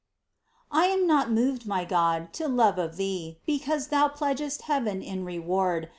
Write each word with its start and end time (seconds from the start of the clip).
I 0.71 0.87
AM 0.87 1.05
not 1.05 1.29
moved, 1.29 1.67
my 1.67 1.85
God, 1.85 2.33
to 2.33 2.47
love 2.47 2.79
of 2.79 2.97
Thee 2.97 3.37
Because 3.45 3.89
Thou 3.89 4.07
pledgest 4.07 4.63
heaven 4.63 5.03
in 5.03 5.25
reward. 5.25 5.89